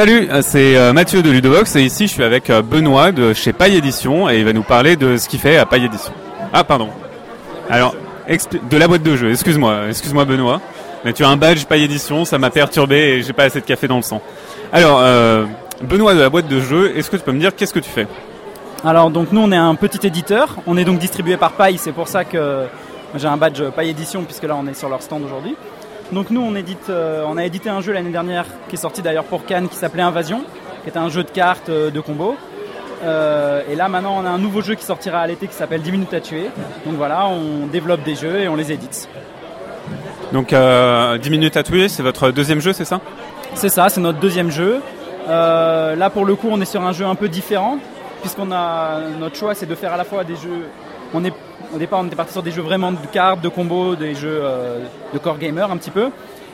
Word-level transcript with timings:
Salut, 0.00 0.30
c'est 0.40 0.78
euh, 0.78 0.94
Mathieu 0.94 1.22
de 1.22 1.30
Ludovox 1.30 1.76
et 1.76 1.82
ici 1.82 2.06
je 2.06 2.12
suis 2.14 2.24
avec 2.24 2.48
euh, 2.48 2.62
Benoît 2.62 3.12
de 3.12 3.34
chez 3.34 3.52
Paille 3.52 3.76
Édition 3.76 4.30
et 4.30 4.38
il 4.38 4.46
va 4.46 4.54
nous 4.54 4.62
parler 4.62 4.96
de 4.96 5.18
ce 5.18 5.28
qu'il 5.28 5.38
fait 5.38 5.58
à 5.58 5.66
Paille 5.66 5.84
Édition. 5.84 6.14
Ah 6.54 6.64
pardon. 6.64 6.88
Alors, 7.68 7.94
de 8.26 8.76
la 8.78 8.88
boîte 8.88 9.02
de 9.02 9.14
jeu, 9.14 9.30
excuse-moi, 9.30 9.88
excuse-moi 9.90 10.24
Benoît. 10.24 10.62
Mais 11.04 11.12
tu 11.12 11.22
as 11.22 11.28
un 11.28 11.36
badge 11.36 11.66
Paille 11.66 11.84
Édition, 11.84 12.24
ça 12.24 12.38
m'a 12.38 12.48
perturbé 12.48 12.96
et 12.96 13.22
j'ai 13.22 13.34
pas 13.34 13.44
assez 13.44 13.60
de 13.60 13.66
café 13.66 13.88
dans 13.88 13.96
le 13.96 14.02
sang. 14.02 14.22
Alors, 14.72 15.00
euh, 15.02 15.44
Benoît 15.82 16.14
de 16.14 16.20
la 16.20 16.30
boîte 16.30 16.48
de 16.48 16.60
jeu, 16.62 16.96
est-ce 16.96 17.10
que 17.10 17.18
tu 17.18 17.22
peux 17.22 17.32
me 17.32 17.40
dire 17.40 17.54
qu'est-ce 17.54 17.74
que 17.74 17.78
tu 17.78 17.90
fais? 17.90 18.06
Alors 18.82 19.10
donc 19.10 19.32
nous 19.32 19.42
on 19.42 19.52
est 19.52 19.56
un 19.56 19.74
petit 19.74 20.06
éditeur, 20.06 20.56
on 20.66 20.78
est 20.78 20.84
donc 20.84 20.98
distribué 20.98 21.36
par 21.36 21.52
Paille, 21.52 21.76
c'est 21.76 21.92
pour 21.92 22.08
ça 22.08 22.24
que 22.24 22.64
j'ai 23.16 23.28
un 23.28 23.36
badge 23.36 23.64
Paille 23.76 23.90
Édition 23.90 24.22
puisque 24.22 24.44
là 24.44 24.56
on 24.58 24.66
est 24.66 24.72
sur 24.72 24.88
leur 24.88 25.02
stand 25.02 25.22
aujourd'hui. 25.26 25.56
Donc 26.12 26.30
nous 26.30 26.40
on 26.40 26.56
édite, 26.56 26.90
euh, 26.90 27.24
on 27.28 27.36
a 27.36 27.44
édité 27.44 27.68
un 27.68 27.80
jeu 27.80 27.92
l'année 27.92 28.10
dernière 28.10 28.46
qui 28.68 28.74
est 28.74 28.78
sorti 28.78 29.00
d'ailleurs 29.00 29.24
pour 29.24 29.44
Cannes 29.44 29.68
qui 29.68 29.76
s'appelait 29.76 30.02
Invasion, 30.02 30.42
qui 30.82 30.88
était 30.88 30.98
un 30.98 31.08
jeu 31.08 31.22
de 31.22 31.30
cartes 31.30 31.68
euh, 31.68 31.90
de 31.90 32.00
combo. 32.00 32.36
Euh, 33.04 33.62
et 33.70 33.76
là 33.76 33.88
maintenant 33.88 34.16
on 34.18 34.26
a 34.26 34.28
un 34.28 34.38
nouveau 34.38 34.60
jeu 34.60 34.74
qui 34.74 34.84
sortira 34.84 35.20
à 35.20 35.26
l'été 35.28 35.46
qui 35.46 35.54
s'appelle 35.54 35.82
10 35.82 35.92
minutes 35.92 36.14
à 36.14 36.20
tuer. 36.20 36.50
Donc 36.84 36.94
voilà, 36.96 37.28
on 37.28 37.66
développe 37.68 38.02
des 38.02 38.16
jeux 38.16 38.40
et 38.40 38.48
on 38.48 38.56
les 38.56 38.72
édite. 38.72 39.08
Donc 40.32 40.48
10 40.48 41.30
minutes 41.30 41.56
à 41.56 41.62
tuer, 41.62 41.88
c'est 41.88 42.02
votre 42.02 42.30
deuxième 42.30 42.60
jeu, 42.60 42.72
c'est 42.72 42.84
ça? 42.84 43.00
C'est 43.54 43.68
ça, 43.68 43.88
c'est 43.88 44.00
notre 44.00 44.18
deuxième 44.18 44.50
jeu. 44.50 44.80
là 45.28 46.10
pour 46.10 46.24
le 46.24 46.34
coup 46.34 46.48
on 46.50 46.60
est 46.60 46.64
sur 46.64 46.82
un 46.82 46.92
jeu 46.92 47.06
un 47.06 47.14
peu 47.14 47.28
différent 47.28 47.78
puisqu'on 48.20 48.50
a 48.50 49.00
notre 49.18 49.36
choix 49.36 49.54
c'est 49.54 49.66
de 49.66 49.74
faire 49.76 49.92
à 49.92 49.96
la 49.96 50.04
fois 50.04 50.24
des 50.24 50.34
jeux. 50.34 50.66
On 51.12 51.24
est 51.24 51.32
au 51.74 51.78
départ, 51.78 52.00
on 52.00 52.06
était 52.06 52.16
parti 52.16 52.32
sur 52.32 52.42
des 52.42 52.50
jeux 52.50 52.62
vraiment 52.62 52.92
de 52.92 53.06
cartes, 53.12 53.40
de 53.40 53.48
combos, 53.48 53.96
des 53.96 54.14
jeux 54.14 54.40
euh, 54.42 54.84
de 55.12 55.18
core 55.18 55.38
gamer 55.38 55.70
un 55.70 55.76
petit 55.76 55.90
peu. 55.90 56.10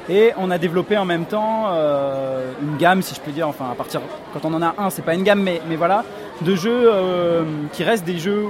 Et 0.08 0.32
on 0.36 0.50
a 0.50 0.58
développé 0.58 0.96
en 0.96 1.04
même 1.04 1.24
temps 1.24 1.66
euh, 1.70 2.52
une 2.62 2.76
gamme, 2.76 3.02
si 3.02 3.14
je 3.14 3.20
peux 3.20 3.32
dire, 3.32 3.48
enfin 3.48 3.70
à 3.72 3.74
partir 3.74 4.00
quand 4.32 4.44
on 4.44 4.54
en 4.54 4.62
a 4.62 4.74
un, 4.78 4.90
c'est 4.90 5.02
pas 5.02 5.14
une 5.14 5.24
gamme, 5.24 5.42
mais, 5.42 5.60
mais 5.68 5.76
voilà, 5.76 6.04
de 6.42 6.54
jeux 6.54 6.90
euh, 6.92 7.42
qui 7.72 7.82
restent 7.82 8.04
des 8.04 8.18
jeux 8.18 8.46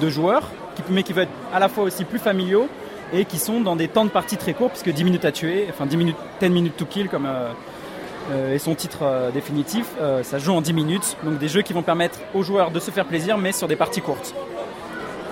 de 0.00 0.10
joueurs, 0.10 0.50
mais 0.90 1.02
qui 1.02 1.12
vont 1.12 1.22
être 1.22 1.30
à 1.54 1.60
la 1.60 1.68
fois 1.68 1.84
aussi 1.84 2.04
plus 2.04 2.18
familiaux 2.18 2.68
et 3.12 3.24
qui 3.24 3.38
sont 3.38 3.60
dans 3.60 3.74
des 3.74 3.88
temps 3.88 4.04
de 4.04 4.10
partie 4.10 4.36
très 4.36 4.52
courts, 4.52 4.70
puisque 4.70 4.90
10 4.90 5.04
minutes 5.04 5.24
à 5.24 5.32
tuer, 5.32 5.66
enfin 5.70 5.86
10 5.86 5.96
minutes, 5.96 6.16
10 6.40 6.50
minutes 6.50 6.76
to 6.76 6.84
kill 6.84 7.08
comme 7.08 7.26
est 8.32 8.58
son 8.58 8.76
titre 8.76 9.30
définitif, 9.34 9.86
ça 10.22 10.38
joue 10.38 10.52
en 10.52 10.60
10 10.60 10.72
minutes. 10.72 11.16
Donc 11.24 11.38
des 11.38 11.48
jeux 11.48 11.62
qui 11.62 11.72
vont 11.72 11.82
permettre 11.82 12.20
aux 12.34 12.44
joueurs 12.44 12.70
de 12.70 12.78
se 12.78 12.92
faire 12.92 13.06
plaisir, 13.06 13.36
mais 13.36 13.50
sur 13.50 13.66
des 13.66 13.74
parties 13.74 14.00
courtes. 14.00 14.32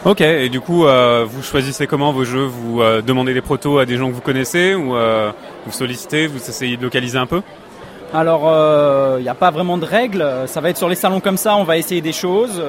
Ok, 0.05 0.21
et 0.21 0.49
du 0.49 0.61
coup, 0.61 0.87
euh, 0.87 1.27
vous 1.29 1.43
choisissez 1.43 1.89
comment 1.89 2.13
vos 2.13 2.23
jeux? 2.23 2.45
Vous 2.45 2.81
euh, 2.81 3.03
demandez 3.03 3.35
des 3.35 3.41
protos 3.41 3.79
à 3.79 3.85
des 3.85 3.97
gens 3.97 4.09
que 4.09 4.15
vous 4.15 4.21
connaissez 4.21 4.77
ou 4.77 4.95
euh, 4.95 5.33
vous 5.67 5.73
sollicitez, 5.73 6.29
vous 6.29 6.39
essayez 6.39 6.77
de 6.77 6.83
localiser 6.83 7.19
un 7.19 7.27
peu? 7.27 7.43
Alors, 8.15 8.49
il 9.19 9.23
n'y 9.23 9.29
a 9.29 9.35
pas 9.35 9.51
vraiment 9.51 9.77
de 9.77 9.85
règles. 9.85 10.25
Ça 10.47 10.61
va 10.61 10.71
être 10.71 10.79
sur 10.79 10.89
les 10.89 10.95
salons 10.95 11.21
comme 11.21 11.37
ça, 11.37 11.57
on 11.57 11.65
va 11.65 11.77
essayer 11.77 12.01
des 12.01 12.13
choses, 12.13 12.63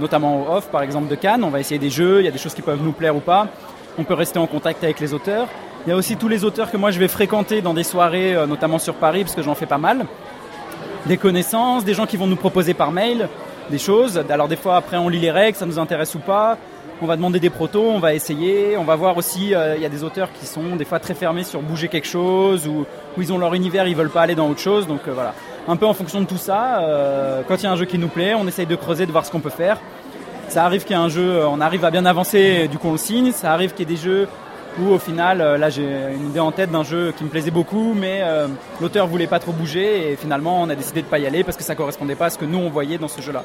notamment 0.00 0.56
off, 0.56 0.70
par 0.70 0.82
exemple 0.82 1.08
de 1.08 1.14
Cannes. 1.14 1.44
On 1.44 1.50
va 1.50 1.60
essayer 1.60 1.78
des 1.78 1.90
jeux, 1.90 2.20
il 2.20 2.24
y 2.24 2.28
a 2.28 2.32
des 2.32 2.38
choses 2.38 2.54
qui 2.54 2.62
peuvent 2.62 2.82
nous 2.82 2.90
plaire 2.90 3.14
ou 3.14 3.20
pas. 3.20 3.46
On 3.96 4.02
peut 4.02 4.14
rester 4.14 4.40
en 4.40 4.48
contact 4.48 4.82
avec 4.82 4.98
les 4.98 5.14
auteurs. 5.14 5.46
Il 5.86 5.90
y 5.90 5.92
a 5.92 5.96
aussi 5.96 6.16
tous 6.16 6.26
les 6.26 6.42
auteurs 6.42 6.72
que 6.72 6.76
moi 6.76 6.90
je 6.90 6.98
vais 6.98 7.06
fréquenter 7.06 7.60
dans 7.60 7.74
des 7.74 7.84
soirées, 7.84 8.34
notamment 8.48 8.80
sur 8.80 8.94
Paris, 8.94 9.22
parce 9.22 9.36
que 9.36 9.42
j'en 9.42 9.54
fais 9.54 9.66
pas 9.66 9.78
mal. 9.78 10.06
Des 11.06 11.16
connaissances, 11.16 11.84
des 11.84 11.94
gens 11.94 12.06
qui 12.06 12.16
vont 12.16 12.26
nous 12.26 12.34
proposer 12.34 12.74
par 12.74 12.90
mail 12.90 13.28
des 13.72 13.78
choses. 13.78 14.22
Alors 14.30 14.46
des 14.46 14.56
fois 14.56 14.76
après 14.76 14.96
on 14.96 15.08
lit 15.08 15.18
les 15.18 15.32
règles, 15.32 15.56
ça 15.56 15.66
nous 15.66 15.80
intéresse 15.80 16.14
ou 16.14 16.20
pas. 16.20 16.56
On 17.00 17.06
va 17.06 17.16
demander 17.16 17.40
des 17.40 17.50
protos, 17.50 17.90
on 17.90 17.98
va 17.98 18.14
essayer, 18.14 18.76
on 18.76 18.84
va 18.84 18.94
voir 18.94 19.16
aussi, 19.16 19.56
euh, 19.56 19.74
il 19.74 19.82
y 19.82 19.86
a 19.86 19.88
des 19.88 20.04
auteurs 20.04 20.28
qui 20.32 20.46
sont 20.46 20.76
des 20.76 20.84
fois 20.84 21.00
très 21.00 21.14
fermés 21.14 21.42
sur 21.42 21.60
bouger 21.60 21.88
quelque 21.88 22.06
chose 22.06 22.68
ou 22.68 22.86
ils 23.18 23.32
ont 23.32 23.38
leur 23.38 23.54
univers, 23.54 23.88
ils 23.88 23.96
veulent 23.96 24.08
pas 24.08 24.22
aller 24.22 24.36
dans 24.36 24.48
autre 24.48 24.60
chose. 24.60 24.86
Donc 24.86 25.00
euh, 25.08 25.12
voilà, 25.12 25.34
un 25.66 25.74
peu 25.74 25.86
en 25.86 25.94
fonction 25.94 26.20
de 26.20 26.26
tout 26.26 26.36
ça. 26.36 26.82
Euh, 26.82 27.42
quand 27.48 27.56
il 27.56 27.64
y 27.64 27.66
a 27.66 27.72
un 27.72 27.76
jeu 27.76 27.86
qui 27.86 27.98
nous 27.98 28.06
plaît, 28.06 28.34
on 28.34 28.46
essaye 28.46 28.66
de 28.66 28.76
creuser, 28.76 29.06
de 29.06 29.10
voir 29.10 29.26
ce 29.26 29.32
qu'on 29.32 29.40
peut 29.40 29.50
faire. 29.50 29.78
Ça 30.46 30.64
arrive 30.64 30.84
qu'il 30.84 30.94
y 30.94 30.98
ait 31.00 31.02
un 31.02 31.08
jeu, 31.08 31.44
on 31.44 31.60
arrive 31.60 31.84
à 31.84 31.90
bien 31.90 32.04
avancer, 32.04 32.68
du 32.68 32.78
coup 32.78 32.88
on 32.88 32.92
le 32.92 32.98
signe. 32.98 33.32
Ça 33.32 33.52
arrive 33.52 33.72
qu'il 33.72 33.88
y 33.88 33.90
ait 33.90 33.96
des 33.96 34.00
jeux 34.00 34.28
où 34.80 34.88
au 34.88 34.98
final, 34.98 35.38
là 35.38 35.70
j'ai 35.70 35.86
une 36.14 36.30
idée 36.30 36.40
en 36.40 36.52
tête 36.52 36.70
d'un 36.70 36.84
jeu 36.84 37.12
qui 37.16 37.24
me 37.24 37.28
plaisait 37.28 37.50
beaucoup, 37.50 37.94
mais 37.94 38.22
l'auteur 38.80 39.06
voulait 39.06 39.26
pas 39.26 39.38
trop 39.38 39.52
bouger 39.52 40.12
et 40.12 40.16
finalement 40.16 40.62
on 40.62 40.70
a 40.70 40.74
décidé 40.74 41.02
de 41.02 41.06
pas 41.06 41.18
y 41.18 41.26
aller 41.26 41.44
parce 41.44 41.56
que 41.56 41.62
ça 41.64 41.74
correspondait 41.74 42.14
pas 42.14 42.26
à 42.26 42.30
ce 42.30 42.38
que 42.38 42.44
nous 42.44 42.58
on 42.58 42.70
voyait 42.70 42.98
dans 42.98 43.08
ce 43.08 43.20
jeu-là. 43.20 43.44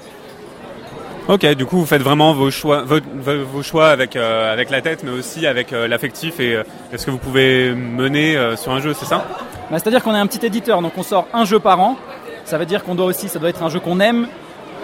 Ok, 1.29 1.45
du 1.55 1.65
coup 1.65 1.79
vous 1.79 1.85
faites 1.85 2.01
vraiment 2.01 2.33
vos 2.33 2.49
choix, 2.49 2.85
vos, 2.85 3.61
choix 3.61 3.89
avec 3.89 4.15
euh, 4.15 4.53
avec 4.53 4.69
la 4.69 4.79
tête, 4.79 5.03
mais 5.03 5.11
aussi 5.11 5.45
avec 5.45 5.73
euh, 5.73 5.85
l'affectif 5.85 6.39
et 6.39 6.55
euh, 6.55 6.63
est-ce 6.93 7.05
que 7.05 7.11
vous 7.11 7.17
pouvez 7.17 7.75
mener 7.75 8.37
sur 8.55 8.71
un 8.71 8.79
jeu, 8.79 8.93
c'est 8.93 9.05
ça? 9.05 9.25
Bah, 9.69 9.77
C'est-à-dire 9.77 10.01
qu'on 10.01 10.15
est 10.15 10.19
un 10.19 10.27
petit 10.27 10.45
éditeur, 10.45 10.81
donc 10.81 10.93
on 10.95 11.03
sort 11.03 11.27
un 11.33 11.43
jeu 11.43 11.59
par 11.59 11.81
an. 11.81 11.97
Ça 12.45 12.57
veut 12.57 12.65
dire 12.65 12.81
qu'on 12.81 12.95
doit 12.95 13.07
aussi, 13.07 13.27
ça 13.27 13.39
doit 13.39 13.49
être 13.49 13.61
un 13.61 13.67
jeu 13.67 13.81
qu'on 13.81 13.99
aime. 13.99 14.27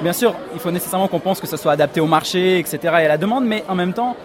Bien 0.02 0.12
sûr, 0.12 0.34
il 0.54 0.60
faut 0.60 0.72
nécessairement 0.72 1.08
qu'on 1.08 1.22
pense 1.22 1.40
que 1.40 1.48
ça 1.48 1.56
soit 1.56 1.72
adapté 1.72 2.02
au 2.02 2.08
marché, 2.08 2.60
etc. 2.60 2.78
et 2.84 2.88
à 2.88 3.08
la 3.08 3.18
demande, 3.18 3.46
mais 3.46 3.64
en 3.70 3.76
même 3.76 3.94
temps, 3.94 4.18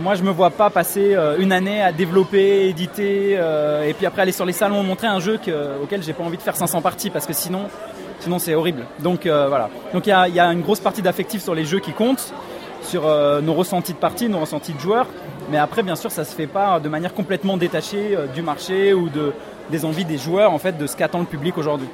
moi 0.00 0.14
je 0.14 0.22
me 0.22 0.30
vois 0.30 0.50
pas 0.50 0.70
passer 0.70 1.16
une 1.38 1.52
année 1.52 1.82
à 1.82 1.92
développer, 1.92 2.68
éditer, 2.68 3.32
et 3.32 3.94
puis 3.94 4.06
après 4.06 4.22
aller 4.22 4.32
sur 4.32 4.46
les 4.46 4.52
salons 4.52 4.82
montrer 4.82 5.06
un 5.06 5.20
jeu 5.20 5.38
auquel 5.82 6.02
j'ai 6.02 6.12
pas 6.12 6.24
envie 6.24 6.36
de 6.36 6.42
faire 6.42 6.56
500 6.56 6.80
parties, 6.80 7.10
parce 7.10 7.26
que 7.26 7.32
sinon 7.32 7.68
Sinon, 8.22 8.38
c'est 8.38 8.54
horrible. 8.54 8.84
Donc 9.00 9.26
euh, 9.26 9.48
voilà. 9.48 9.68
Donc 9.92 10.06
il 10.06 10.10
y 10.10 10.12
a, 10.12 10.52
une 10.52 10.60
grosse 10.60 10.78
partie 10.78 11.02
d'affectif 11.02 11.42
sur 11.42 11.56
les 11.56 11.64
jeux 11.64 11.80
qui 11.80 11.92
comptent, 11.92 12.32
sur 12.80 13.04
euh, 13.04 13.40
nos 13.40 13.52
ressentis 13.52 13.94
de 13.94 13.98
partie, 13.98 14.28
nos 14.28 14.38
ressentis 14.38 14.72
de 14.72 14.78
joueurs. 14.78 15.08
Mais 15.50 15.58
après, 15.58 15.82
bien 15.82 15.96
sûr, 15.96 16.12
ça 16.12 16.24
se 16.24 16.32
fait 16.32 16.46
pas 16.46 16.78
de 16.78 16.88
manière 16.88 17.14
complètement 17.14 17.56
détachée 17.56 18.16
euh, 18.16 18.28
du 18.28 18.40
marché 18.40 18.94
ou 18.94 19.08
de, 19.08 19.32
des 19.70 19.84
envies 19.84 20.04
des 20.04 20.18
joueurs, 20.18 20.52
en 20.52 20.58
fait, 20.58 20.78
de 20.78 20.86
ce 20.86 20.96
qu'attend 20.96 21.18
le 21.18 21.26
public 21.26 21.58
aujourd'hui. 21.58 21.88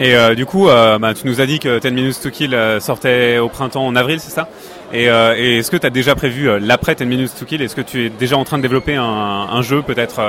Et 0.00 0.14
du 0.34 0.44
coup, 0.44 0.66
bah, 0.66 1.12
tu 1.14 1.26
nous 1.26 1.40
as 1.40 1.46
dit 1.46 1.58
que 1.58 1.78
10 1.78 1.90
Minutes 1.92 2.20
to 2.20 2.30
Kill 2.30 2.56
sortait 2.80 3.38
au 3.38 3.48
printemps 3.48 3.86
en 3.86 3.94
avril, 3.94 4.18
c'est 4.18 4.32
ça? 4.32 4.48
Et, 4.92 5.04
est-ce 5.04 5.70
que 5.70 5.76
tu 5.76 5.86
as 5.86 5.90
déjà 5.90 6.14
prévu 6.14 6.48
l'après 6.58 6.94
10 6.94 7.06
Minutes 7.06 7.32
to 7.38 7.44
Kill? 7.44 7.62
Est-ce 7.62 7.76
que 7.76 7.80
tu 7.80 8.06
es 8.06 8.10
déjà 8.10 8.36
en 8.36 8.44
train 8.44 8.56
de 8.56 8.62
développer 8.62 8.96
un, 8.96 9.62
jeu 9.62 9.82
peut-être 9.82 10.20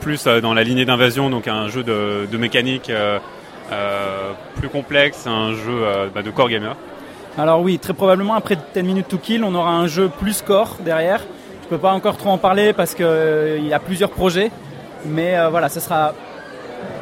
plus 0.00 0.24
dans 0.24 0.54
la 0.54 0.64
lignée 0.64 0.84
d'invasion, 0.84 1.30
donc 1.30 1.46
un 1.46 1.68
jeu 1.68 1.84
de, 1.84 2.36
mécanique 2.36 2.90
euh, 3.72 4.32
plus 4.56 4.68
complexe, 4.68 5.26
un 5.26 5.52
jeu 5.52 5.82
euh, 5.82 6.06
bah, 6.14 6.22
de 6.22 6.30
core 6.30 6.48
gamer? 6.48 6.76
Alors 7.36 7.60
oui, 7.60 7.78
très 7.78 7.94
probablement 7.94 8.34
après 8.34 8.56
10 8.74 8.82
minutes 8.84 9.08
to 9.08 9.18
kill, 9.18 9.42
on 9.42 9.54
aura 9.54 9.72
un 9.72 9.88
jeu 9.88 10.08
plus 10.08 10.40
core 10.40 10.76
derrière. 10.84 11.20
Je 11.64 11.68
peux 11.68 11.78
pas 11.78 11.90
encore 11.90 12.16
trop 12.16 12.30
en 12.30 12.38
parler 12.38 12.72
parce 12.72 12.94
qu'il 12.94 13.04
euh, 13.04 13.58
y 13.58 13.74
a 13.74 13.80
plusieurs 13.80 14.10
projets, 14.10 14.52
mais 15.04 15.34
voilà, 15.50 15.68
ce 15.68 15.80
sera 15.80 16.14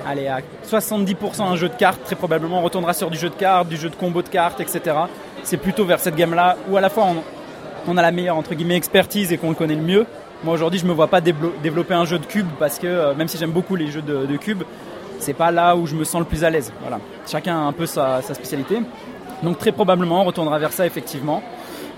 allez, 0.06 0.26
à 0.26 0.40
70% 0.68 1.42
un 1.42 1.56
jeu 1.56 1.68
de 1.68 1.74
cartes, 1.74 2.02
très 2.04 2.16
probablement 2.16 2.58
on 2.58 2.62
retournera 2.62 2.92
sur 2.92 3.10
du 3.10 3.18
jeu 3.18 3.28
de 3.28 3.34
cartes, 3.34 3.68
du 3.68 3.76
jeu 3.76 3.88
de 3.88 3.96
combo 3.96 4.22
de 4.22 4.28
cartes, 4.28 4.60
etc. 4.60 4.96
C'est 5.42 5.56
plutôt 5.56 5.84
vers 5.84 6.00
cette 6.00 6.16
gamme-là 6.16 6.56
où 6.68 6.76
à 6.76 6.80
la 6.80 6.90
fois 6.90 7.06
on, 7.86 7.96
a 7.96 8.02
la 8.02 8.10
meilleure 8.10 8.36
entre 8.36 8.54
guillemets 8.54 8.76
expertise 8.76 9.32
et 9.32 9.38
qu'on 9.38 9.50
le 9.50 9.54
connaît 9.54 9.76
le 9.76 9.82
mieux. 9.82 10.06
Moi 10.42 10.54
aujourd'hui 10.54 10.78
je 10.78 10.86
me 10.86 10.92
vois 10.92 11.08
pas 11.08 11.20
développer 11.20 11.94
un 11.94 12.04
jeu 12.04 12.18
de 12.18 12.26
cube 12.26 12.48
parce 12.58 12.78
que 12.78 13.14
même 13.14 13.28
si 13.28 13.38
j'aime 13.38 13.52
beaucoup 13.52 13.76
les 13.76 13.90
jeux 13.90 14.02
de, 14.02 14.26
de 14.26 14.36
cube, 14.36 14.62
c'est 15.24 15.34
pas 15.34 15.50
là 15.50 15.76
où 15.76 15.86
je 15.86 15.94
me 15.94 16.04
sens 16.04 16.20
le 16.20 16.26
plus 16.26 16.44
à 16.44 16.50
l'aise. 16.50 16.72
Voilà. 16.82 16.98
Chacun 17.26 17.56
a 17.56 17.60
un 17.60 17.72
peu 17.72 17.86
sa, 17.86 18.20
spécialité. 18.22 18.78
Donc 19.42 19.58
très 19.58 19.72
probablement 19.72 20.22
on 20.22 20.24
retournera 20.24 20.58
vers 20.58 20.72
ça 20.72 20.86
effectivement. 20.86 21.42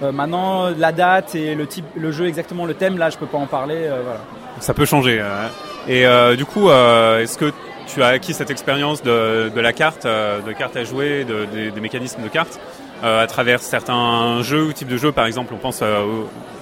Euh, 0.03 0.13
maintenant 0.13 0.71
la 0.77 0.93
date 0.93 1.35
et 1.35 1.55
le 1.55 1.67
type, 1.67 1.87
le 1.97 2.13
jeu 2.13 2.27
exactement, 2.27 2.67
le 2.67 2.75
thème 2.75 2.99
là 2.99 3.11
je 3.11 3.19
peux 3.19 3.27
pas 3.27 3.39
en 3.39 3.47
parler. 3.47 3.77
Euh, 3.77 4.01
voilà. 4.05 4.21
Ça 4.61 4.75
peut 4.75 4.85
changer. 4.85 5.21
Hein. 5.21 5.51
Et 5.89 6.07
euh, 6.07 6.37
du 6.37 6.45
coup, 6.45 6.71
est-ce 6.71 7.37
que 7.37 7.53
tu 7.87 8.03
as 8.03 8.09
acquis 8.09 8.35
cette 8.35 8.51
expérience 8.51 9.03
de, 9.03 9.51
la 9.55 9.73
carte, 9.73 10.07
de 10.07 10.53
cartes 10.53 10.77
à 10.77 10.85
jouer, 10.85 11.25
des 11.25 11.81
mécanismes 11.81 12.23
de 12.23 12.29
cartes 12.29 12.61
à 13.03 13.27
travers 13.27 13.61
certains 13.61 14.43
jeux 14.43 14.65
ou 14.65 14.73
types 14.73 14.89
de 14.89 14.97
jeux 14.97 15.13
Par 15.13 15.27
exemple, 15.27 15.55
on 15.55 15.59
pense 15.59 15.83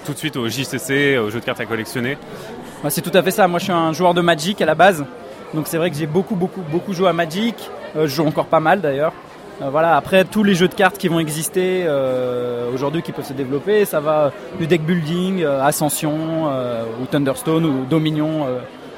tout 0.05 0.13
de 0.13 0.19
suite 0.19 0.37
au 0.37 0.49
JCC, 0.49 1.19
aux 1.19 1.31
jeux 1.31 1.41
de 1.41 1.45
cartes 1.45 1.61
à 1.61 1.67
collectionner. 1.67 2.19
c'est 2.89 3.03
tout 3.03 3.17
à 3.17 3.23
fait 3.23 3.31
ça. 3.31 3.49
Moi, 3.49 3.59
je 3.59 3.65
suis 3.65 3.73
un 3.73 3.93
joueur 3.93 4.15
de 4.15 4.21
Magic 4.21 4.61
à 4.61 4.67
la 4.67 4.75
base. 4.75 5.05
Donc 5.55 5.69
c'est 5.69 5.79
vrai 5.79 5.91
que 5.91 5.97
j'ai 5.97 6.07
beaucoup, 6.07 6.35
beaucoup, 6.35 6.63
beaucoup 6.63 6.93
joué 6.93 7.09
à 7.09 7.13
Magic. 7.13 7.55
Euh, 7.97 8.09
je 8.09 8.15
joue 8.17 8.27
encore 8.27 8.47
pas 8.47 8.61
mal 8.61 8.81
d'ailleurs. 8.81 9.13
Euh, 9.63 9.71
voilà, 9.71 9.97
après 9.97 10.25
tous 10.25 10.43
les 10.43 10.55
jeux 10.55 10.67
de 10.67 10.75
cartes 10.75 10.99
qui 10.99 11.07
vont 11.07 11.21
exister 11.21 11.85
euh, 11.87 12.73
aujourd'hui 12.75 13.03
qui 13.03 13.13
peuvent 13.13 13.25
se 13.25 13.33
développer, 13.33 13.85
ça 13.85 14.01
va 14.01 14.33
du 14.59 14.67
deck 14.67 14.83
building, 14.83 15.45
Ascension 15.45 16.49
ou 17.01 17.07
Thunderstone 17.07 17.65
ou 17.65 17.85
Dominion, 17.85 18.47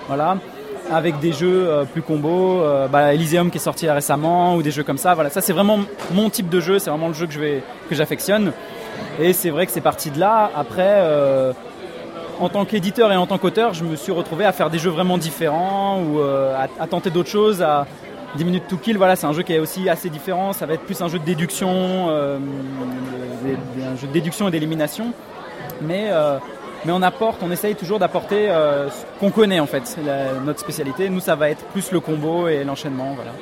voilà, 0.08 0.38
avec 0.92 1.18
des 1.20 1.32
jeux 1.32 1.84
plus 1.92 2.02
combos, 2.02 2.62
bah, 2.90 3.14
Elysium 3.14 3.50
qui 3.50 3.58
est 3.58 3.60
sorti 3.60 3.88
récemment 3.88 4.56
ou 4.56 4.62
des 4.62 4.70
jeux 4.70 4.84
comme 4.84 4.98
ça. 4.98 5.14
Voilà, 5.14 5.30
ça 5.30 5.40
c'est 5.40 5.52
vraiment 5.52 5.80
mon 6.12 6.30
type 6.30 6.48
de 6.48 6.60
jeu, 6.60 6.78
c'est 6.78 6.90
vraiment 6.90 7.08
le 7.08 7.14
jeu 7.14 7.26
que 7.26 7.32
je 7.32 7.60
j'affectionne. 7.90 8.52
Et 9.20 9.32
c'est 9.32 9.50
vrai 9.50 9.66
que 9.66 9.72
c'est 9.72 9.80
parti 9.80 10.10
de 10.10 10.18
là. 10.18 10.50
Après, 10.54 11.02
en 12.40 12.48
tant 12.48 12.64
qu'éditeur 12.64 13.12
et 13.12 13.16
en 13.16 13.26
tant 13.26 13.38
qu'auteur, 13.38 13.74
je 13.74 13.84
me 13.84 13.96
suis 13.96 14.12
retrouvé 14.12 14.44
à 14.44 14.52
faire 14.52 14.70
des 14.70 14.78
jeux 14.78 14.90
vraiment 14.90 15.18
différents 15.18 16.00
ou 16.00 16.20
euh, 16.20 16.54
à, 16.78 16.86
tenter 16.86 17.10
d'autres 17.10 17.30
choses. 17.30 17.62
À 17.62 17.86
10 18.36 18.44
minutes 18.44 18.64
to 18.68 18.76
kill, 18.76 18.98
voilà, 18.98 19.16
c'est 19.16 19.26
un 19.26 19.32
jeu 19.32 19.42
qui 19.42 19.54
est 19.54 19.58
aussi 19.58 19.88
assez 19.88 20.10
différent. 20.10 20.52
Ça 20.52 20.66
va 20.66 20.74
être 20.74 20.82
plus 20.82 21.00
un 21.00 21.08
jeu 21.08 21.18
de 21.18 21.24
déduction, 21.24 22.08
euh, 22.10 22.38
un 23.82 23.96
jeu 23.96 24.06
de 24.06 24.12
déduction 24.12 24.48
et 24.48 24.50
d'élimination. 24.50 25.12
Mais, 25.80 26.08
euh, 26.10 26.38
mais 26.86 26.92
on 26.92 27.02
apporte, 27.02 27.42
on 27.42 27.50
essaye 27.50 27.74
toujours 27.74 27.98
d'apporter 27.98 28.46
ce 28.46 29.20
qu'on 29.20 29.30
connaît 29.30 29.60
en 29.60 29.66
fait, 29.66 29.96
notre 30.44 30.60
spécialité. 30.60 31.08
Nous, 31.08 31.20
ça 31.20 31.34
va 31.34 31.50
être 31.50 31.64
plus 31.66 31.90
le 31.92 32.00
combo 32.00 32.48
et 32.48 32.64
l'enchaînement, 32.64 33.12
voilà. 33.14 33.32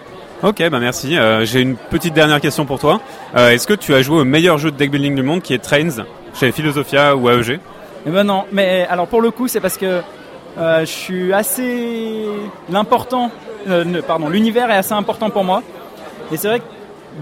Ok, 0.45 0.63
bah 0.69 0.79
merci. 0.79 1.17
Euh, 1.17 1.47
j'ai 1.47 1.63
une 1.63 1.75
petite 1.75 2.13
dernière 2.13 2.39
question 2.39 2.67
pour 2.67 2.79
toi. 2.79 3.01
Euh, 3.35 3.49
Est-ce 3.49 3.67
que 3.67 3.73
tu 3.73 3.95
as 3.95 4.03
joué 4.03 4.21
au 4.21 4.25
meilleur 4.25 4.59
jeu 4.59 4.71
de 4.71 4.77
deck 4.77 4.91
building 4.91 5.15
du 5.15 5.23
monde 5.23 5.41
qui 5.41 5.55
est 5.55 5.59
Trains 5.59 6.05
chez 6.35 6.53
Philosophia 6.53 7.17
ou 7.17 7.31
AEG 7.31 7.61
Eh 8.07 8.11
ben 8.11 8.25
non, 8.25 8.45
mais 8.53 8.87
alors 8.91 9.07
pour 9.07 9.23
le 9.23 9.31
coup, 9.31 9.49
c'est 9.49 9.61
parce 9.61 9.79
que 9.79 10.03
euh, 10.59 10.81
je 10.81 10.85
suis 10.85 11.33
assez 11.33 12.27
l'important, 12.69 13.31
euh, 13.69 14.03
pardon, 14.07 14.29
l'univers 14.29 14.71
est 14.71 14.77
assez 14.77 14.93
important 14.93 15.31
pour 15.31 15.45
moi. 15.45 15.63
Et 16.31 16.37
c'est 16.37 16.49
vrai 16.49 16.59
que 16.59 16.65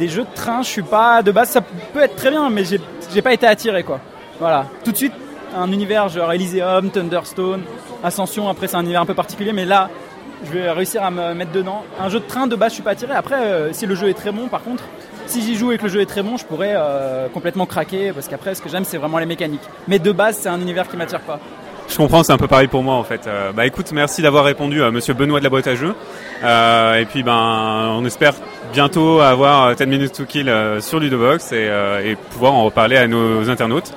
des 0.01 0.09
jeux 0.09 0.25
de 0.25 0.35
train, 0.35 0.63
je 0.63 0.69
suis 0.69 0.83
pas 0.83 1.23
de 1.23 1.31
base, 1.31 1.51
ça 1.51 1.61
peut 1.61 2.03
être 2.03 2.17
très 2.17 2.31
bien, 2.31 2.51
mais 2.51 2.65
j'ai 2.65 3.23
pas 3.23 3.35
été 3.35 3.47
attiré 3.47 3.85
quoi. 3.85 4.01
Voilà, 4.41 4.67
tout 4.85 4.91
de 4.91 4.97
suite 4.97 5.13
un 5.57 5.71
univers 5.73 6.09
genre 6.09 6.33
Elysium, 6.33 6.91
Thunderstone, 6.91 7.63
Ascension. 8.03 8.49
Après 8.49 8.67
c'est 8.67 8.77
un 8.77 8.83
univers 8.83 9.03
un 9.03 9.07
peu 9.07 9.15
particulier, 9.15 9.53
mais 9.53 9.65
là 9.65 9.91
je 10.45 10.51
vais 10.51 10.71
réussir 10.71 11.03
à 11.03 11.11
me 11.11 11.35
mettre 11.35 11.53
dedans. 11.53 11.85
Un 12.01 12.09
jeu 12.09 12.21
de 12.21 12.25
train 12.25 12.47
de 12.47 12.57
base, 12.57 12.71
je 12.71 12.75
suis 12.75 12.83
pas 12.83 12.91
attiré. 12.91 13.13
Après, 13.15 13.37
euh, 13.37 13.73
si 13.73 13.87
le 13.87 13.95
jeu 13.95 14.09
est 14.09 14.15
très 14.15 14.33
bon, 14.33 14.49
par 14.49 14.65
contre, 14.65 14.83
si 15.27 15.41
j'y 15.41 15.55
joue 15.55 15.71
et 15.71 15.79
que 15.79 15.85
le 15.85 15.89
jeu 15.89 16.01
est 16.01 16.07
très 16.07 16.25
bon, 16.25 16.37
je 16.37 16.45
pourrais 16.45 16.75
euh, 16.75 17.29
complètement 17.29 17.65
craquer 17.65 18.13
parce 18.13 18.27
qu'après, 18.27 18.57
ce 18.57 18.61
que 18.61 18.69
j'aime, 18.69 18.85
c'est 18.85 18.97
vraiment 18.97 19.19
les 19.19 19.27
mécaniques. 19.27 19.63
Mais 19.87 20.01
de 20.01 20.11
base, 20.11 20.39
c'est 20.39 20.49
un 20.49 20.61
univers 20.61 20.89
qui 20.89 20.97
m'attire 20.97 21.21
pas. 21.21 21.39
Je 21.89 21.97
comprends, 21.97 22.23
c'est 22.23 22.33
un 22.33 22.39
peu 22.39 22.49
pareil 22.49 22.69
pour 22.69 22.83
moi 22.83 22.95
en 22.95 23.05
fait. 23.05 23.27
Euh, 23.27 23.53
bah 23.53 23.67
écoute, 23.67 23.93
merci 23.93 24.23
d'avoir 24.23 24.45
répondu 24.45 24.83
à 24.83 24.91
Monsieur 24.91 25.15
Benoît 25.15 25.41
de 25.41 25.45
la 25.45 25.51
boîte 25.51 25.67
à 25.67 25.75
jeux. 25.75 25.95
Et 26.43 27.05
puis 27.05 27.23
ben, 27.23 27.95
on 27.99 28.05
espère 28.05 28.33
bientôt 28.73 29.21
avoir 29.21 29.67
euh, 29.67 29.75
10 29.75 29.87
minutes 29.87 30.13
to 30.13 30.25
kill 30.25 30.51
sur 30.81 31.01
euh, 31.03 32.01
et 32.05 32.17
pouvoir 32.31 32.55
en 32.55 32.65
reparler 32.65 32.97
à 32.97 33.07
nos 33.07 33.49
internautes. 33.51 33.93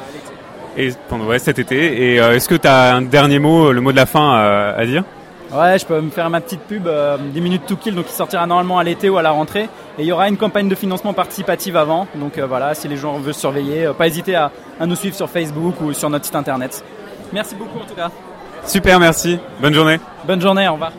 Et 0.77 0.91
pendant 1.09 1.25
ouais, 1.25 1.39
cet 1.39 1.59
été. 1.59 2.13
Et 2.13 2.19
euh, 2.19 2.35
est-ce 2.35 2.49
que 2.49 2.55
tu 2.55 2.67
as 2.67 2.95
un 2.95 3.01
dernier 3.01 3.39
mot, 3.39 3.71
le 3.71 3.81
mot 3.81 3.91
de 3.91 3.97
la 3.97 4.05
fin 4.05 4.35
euh, 4.37 4.77
à 4.77 4.85
dire? 4.85 5.03
Ouais, 5.53 5.77
je 5.79 5.85
peux 5.85 6.01
me 6.01 6.09
faire 6.09 6.29
ma 6.29 6.41
petite 6.41 6.61
pub, 6.61 6.87
euh, 6.87 7.17
10 7.17 7.39
minutes 7.39 7.65
to 7.65 7.75
kill, 7.75 7.95
donc 7.95 8.07
qui 8.07 8.13
sortira 8.13 8.45
normalement 8.47 8.79
à 8.79 8.83
l'été 8.83 9.09
ou 9.09 9.17
à 9.17 9.21
la 9.21 9.31
rentrée. 9.31 9.69
Et 9.97 10.01
il 10.01 10.05
y 10.05 10.11
aura 10.11 10.27
une 10.27 10.37
campagne 10.37 10.67
de 10.67 10.75
financement 10.75 11.13
participative 11.13 11.77
avant. 11.77 12.07
Donc 12.15 12.37
euh, 12.37 12.45
voilà, 12.45 12.73
si 12.73 12.87
les 12.87 12.97
gens 12.97 13.17
veulent 13.19 13.33
surveiller, 13.33 13.85
euh, 13.85 13.93
pas 13.93 14.07
hésiter 14.07 14.35
à, 14.35 14.51
à 14.79 14.85
nous 14.85 14.95
suivre 14.95 15.15
sur 15.15 15.29
Facebook 15.29 15.79
ou 15.81 15.93
sur 15.93 16.09
notre 16.09 16.25
site 16.25 16.35
internet. 16.35 16.83
Merci 17.31 17.55
beaucoup 17.55 17.79
en 17.79 17.85
tout 17.85 17.95
cas. 17.95 18.09
Super, 18.65 18.99
merci. 18.99 19.39
Bonne 19.61 19.73
journée. 19.73 19.99
Bonne 20.25 20.41
journée, 20.41 20.67
au 20.67 20.73
revoir. 20.73 20.91